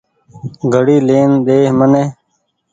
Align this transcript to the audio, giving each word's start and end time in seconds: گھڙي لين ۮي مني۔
گھڙي 0.73 0.97
لين 1.07 1.29
ۮي 1.45 1.59
مني۔ 1.77 2.03